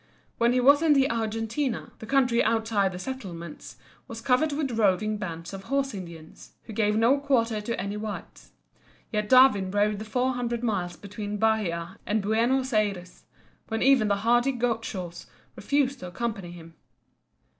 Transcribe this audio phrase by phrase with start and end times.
[0.39, 3.75] When he was in the Argentine, the country outside the Settlements
[4.07, 8.49] was covered with roving bands of horse Indians, who gave no quarter to any whites.
[9.11, 13.25] Yet Darwin rode the four hundred miles between Bahia and Buenos Ayres,
[13.67, 16.73] when even the hardy Gauchos refused to accompany him.